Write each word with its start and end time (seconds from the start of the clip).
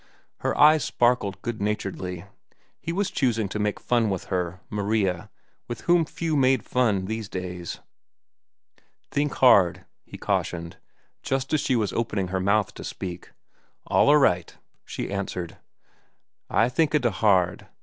Her 0.39 0.57
eyes 0.59 0.83
sparkled 0.83 1.39
good 1.43 1.61
naturedly. 1.61 2.25
He 2.79 2.91
was 2.91 3.11
choosing 3.11 3.47
to 3.49 3.59
make 3.59 3.79
fun 3.79 4.09
with 4.09 4.23
her, 4.33 4.59
Maria, 4.67 5.29
with 5.67 5.81
whom 5.81 6.05
few 6.05 6.35
made 6.35 6.65
fun 6.65 7.05
these 7.05 7.29
days. 7.29 7.81
"Think 9.11 9.35
hard," 9.35 9.85
he 10.03 10.17
cautioned, 10.17 10.77
just 11.21 11.53
as 11.53 11.61
she 11.61 11.75
was 11.75 11.93
opening 11.93 12.29
her 12.29 12.39
mouth 12.39 12.73
to 12.73 12.83
speak. 12.83 13.31
"Alla 13.91 14.17
right," 14.17 14.57
she 14.85 15.11
answered. 15.11 15.57
"I 16.49 16.67
thinka 16.67 16.97
da 16.97 17.11
hard. 17.11 17.67